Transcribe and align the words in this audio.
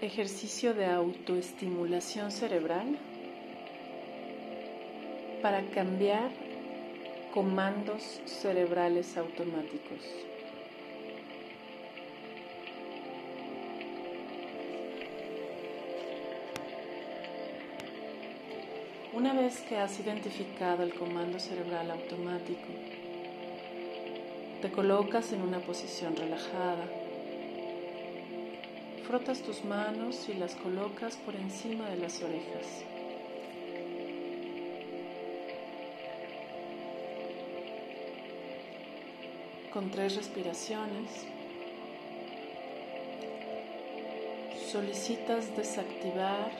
ejercicio 0.00 0.74
de 0.74 0.86
autoestimulación 0.86 2.30
cerebral 2.30 2.96
para 5.42 5.62
cambiar 5.70 6.30
comandos 7.34 8.20
cerebrales 8.24 9.16
automáticos. 9.16 9.98
Una 19.12 19.32
vez 19.32 19.60
que 19.62 19.76
has 19.76 19.98
identificado 19.98 20.84
el 20.84 20.94
comando 20.94 21.40
cerebral 21.40 21.90
automático, 21.90 22.68
te 24.62 24.70
colocas 24.70 25.32
en 25.32 25.42
una 25.42 25.58
posición 25.58 26.14
relajada. 26.14 27.07
Frotas 29.08 29.40
tus 29.40 29.64
manos 29.64 30.28
y 30.28 30.34
las 30.34 30.54
colocas 30.54 31.16
por 31.16 31.34
encima 31.34 31.88
de 31.88 31.96
las 31.96 32.20
orejas. 32.22 32.84
Con 39.72 39.90
tres 39.90 40.14
respiraciones, 40.14 41.24
solicitas 44.70 45.56
desactivar 45.56 46.52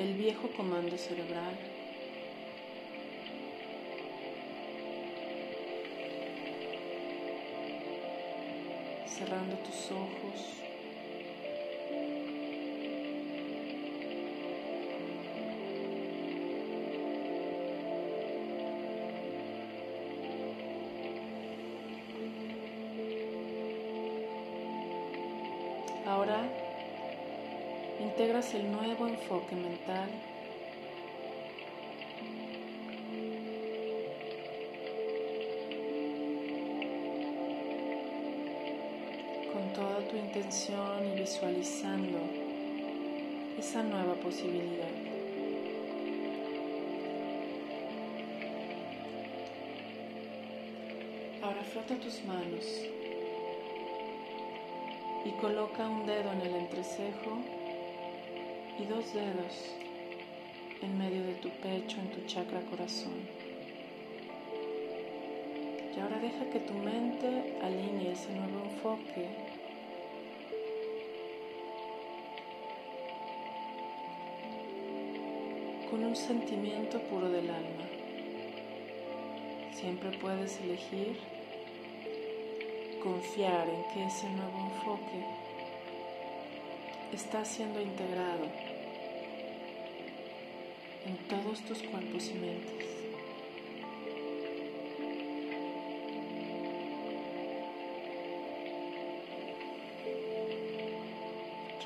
el 0.00 0.12
viejo 0.14 0.50
comando 0.56 0.98
cerebral. 0.98 1.56
Cerrando 9.06 9.56
tus 9.58 9.92
ojos. 9.92 10.65
Ahora 26.06 26.40
integras 27.98 28.54
el 28.54 28.70
nuevo 28.70 29.08
enfoque 29.08 29.56
mental 29.56 30.08
con 39.52 39.72
toda 39.72 39.98
tu 40.08 40.16
intención 40.16 41.12
y 41.12 41.18
visualizando 41.18 42.18
esa 43.58 43.82
nueva 43.82 44.14
posibilidad. 44.14 44.86
Ahora 51.42 51.62
frota 51.64 51.96
tus 51.96 52.24
manos 52.24 52.95
y 55.26 55.30
coloca 55.40 55.88
un 55.88 56.06
dedo 56.06 56.30
en 56.32 56.40
el 56.40 56.54
entrecejo 56.54 57.38
y 58.78 58.84
dos 58.84 59.12
dedos 59.12 59.74
en 60.82 60.98
medio 60.98 61.24
de 61.24 61.34
tu 61.34 61.48
pecho, 61.48 61.98
en 61.98 62.10
tu 62.12 62.24
chakra 62.26 62.60
corazón. 62.70 63.14
Y 65.96 65.98
ahora 65.98 66.18
deja 66.20 66.48
que 66.50 66.60
tu 66.60 66.74
mente 66.74 67.58
alinee 67.60 68.12
ese 68.12 68.30
nuevo 68.34 68.66
enfoque 68.66 69.26
con 75.90 76.04
un 76.04 76.14
sentimiento 76.14 77.00
puro 77.00 77.28
del 77.30 77.50
alma. 77.50 77.84
Siempre 79.72 80.16
puedes 80.18 80.60
elegir 80.60 81.16
confiar 83.06 83.68
en 83.68 83.82
que 83.94 84.04
ese 84.04 84.28
nuevo 84.30 84.58
enfoque 84.68 85.24
está 87.12 87.44
siendo 87.44 87.80
integrado 87.80 88.46
en 91.04 91.16
todos 91.28 91.60
tus 91.60 91.82
cuerpos 91.84 92.28
y 92.30 92.34
mentes. 92.34 92.86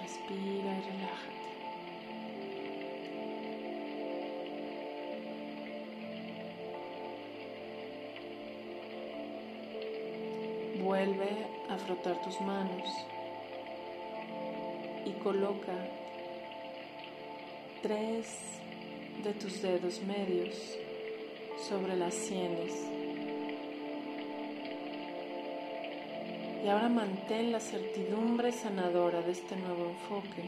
Respira 0.00 0.59
Vuelve 10.90 11.46
a 11.68 11.76
frotar 11.78 12.20
tus 12.20 12.40
manos 12.40 12.82
y 15.06 15.12
coloca 15.22 15.72
tres 17.80 18.26
de 19.22 19.32
tus 19.34 19.62
dedos 19.62 20.02
medios 20.02 20.56
sobre 21.68 21.94
las 21.94 22.12
sienes. 22.12 22.74
Y 26.64 26.68
ahora 26.68 26.88
mantén 26.88 27.52
la 27.52 27.60
certidumbre 27.60 28.50
sanadora 28.50 29.22
de 29.22 29.30
este 29.30 29.54
nuevo 29.54 29.90
enfoque, 29.90 30.42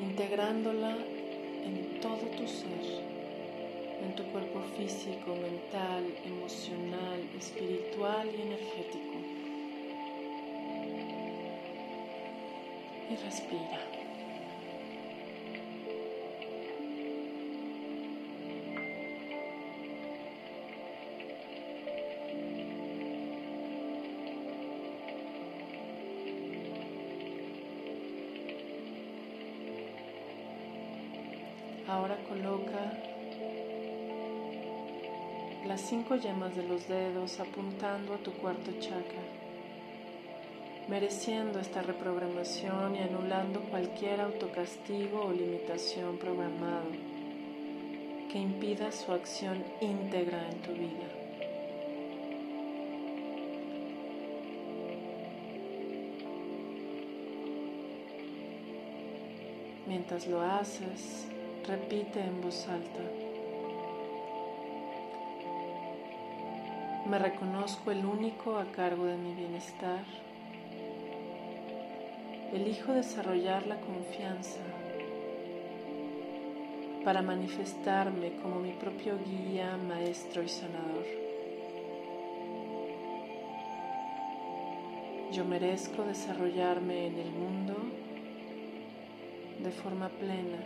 integrándola 0.00 0.96
en 1.66 1.98
todo 2.00 2.22
tu 2.38 2.46
ser, 2.46 3.17
cuerpo 4.32 4.60
físico, 4.76 5.34
mental, 5.34 6.04
emocional, 6.24 7.20
espiritual 7.36 8.28
y 8.36 8.42
energético. 8.42 9.14
Y 13.10 13.16
respira. 13.16 13.80
Ahora 31.86 32.18
coloca 32.28 33.07
las 35.68 35.82
cinco 35.82 36.16
yemas 36.16 36.56
de 36.56 36.62
los 36.62 36.88
dedos 36.88 37.40
apuntando 37.40 38.14
a 38.14 38.16
tu 38.16 38.32
cuarto 38.32 38.70
chakra, 38.80 39.20
mereciendo 40.88 41.60
esta 41.60 41.82
reprogramación 41.82 42.96
y 42.96 43.00
anulando 43.00 43.60
cualquier 43.60 44.22
autocastigo 44.22 45.26
o 45.26 45.32
limitación 45.32 46.16
programado 46.16 46.88
que 48.32 48.38
impida 48.38 48.90
su 48.92 49.12
acción 49.12 49.62
íntegra 49.82 50.48
en 50.48 50.62
tu 50.62 50.72
vida. 50.72 51.08
Mientras 59.86 60.26
lo 60.26 60.40
haces, 60.40 61.26
repite 61.66 62.20
en 62.20 62.40
voz 62.40 62.66
alta. 62.68 63.27
Me 67.08 67.18
reconozco 67.18 67.90
el 67.90 68.04
único 68.04 68.58
a 68.58 68.66
cargo 68.66 69.06
de 69.06 69.16
mi 69.16 69.34
bienestar. 69.34 70.04
Elijo 72.52 72.92
desarrollar 72.92 73.66
la 73.66 73.80
confianza 73.80 74.60
para 77.06 77.22
manifestarme 77.22 78.32
como 78.42 78.60
mi 78.60 78.72
propio 78.72 79.18
guía, 79.24 79.78
maestro 79.78 80.42
y 80.42 80.48
sanador. 80.48 81.06
Yo 85.32 85.46
merezco 85.46 86.02
desarrollarme 86.02 87.06
en 87.06 87.18
el 87.20 87.30
mundo 87.30 87.74
de 89.64 89.70
forma 89.70 90.10
plena 90.10 90.62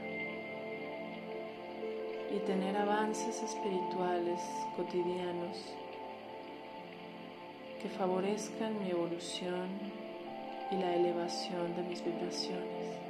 y 2.34 2.38
tener 2.40 2.76
avances 2.76 3.40
espirituales 3.44 4.40
cotidianos 4.74 5.76
que 7.82 7.88
favorezcan 7.88 8.78
mi 8.78 8.90
evolución 8.90 9.68
y 10.70 10.76
la 10.76 10.94
elevación 10.94 11.74
de 11.74 11.82
mis 11.82 12.04
vibraciones. 12.04 13.01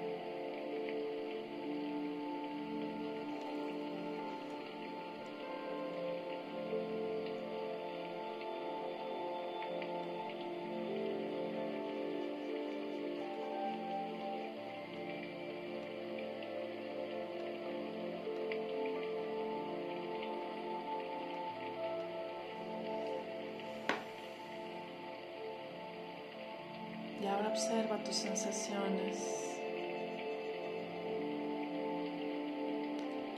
Ahora 27.26 27.48
observa 27.48 28.02
tus 28.04 28.16
sensaciones 28.16 29.52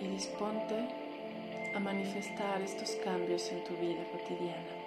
y 0.01 0.07
disponte 0.09 0.89
a 1.75 1.81
manifestar 1.81 2.63
estos 2.63 2.93
cambios 3.05 3.51
en 3.51 3.65
tu 3.65 3.75
vida 3.77 4.05
cotidiana. 4.13 4.84